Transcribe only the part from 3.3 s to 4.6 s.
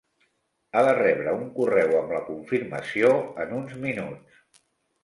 en uns minuts.